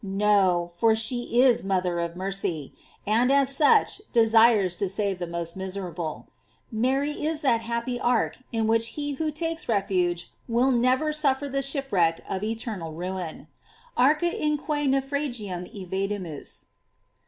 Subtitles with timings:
[0.03, 2.73] No, for she is mother of mercy;
[3.05, 6.27] and as such, desires to save the most miserable.
[6.71, 11.61] Mary is that happy ark in which he who takes refuge will never suffer the
[11.61, 13.47] shipwreck of eternal ruin;
[13.95, 16.65] "area in qua naufragium evadimus."